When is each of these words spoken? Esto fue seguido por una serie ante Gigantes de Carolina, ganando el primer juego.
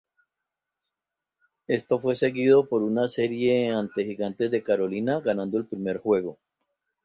Esto 1.67 1.99
fue 1.99 2.15
seguido 2.15 2.67
por 2.67 2.81
una 2.81 3.07
serie 3.07 3.69
ante 3.71 4.03
Gigantes 4.03 4.49
de 4.49 4.63
Carolina, 4.63 5.19
ganando 5.19 5.59
el 5.59 5.67
primer 5.67 5.99
juego. 5.99 6.39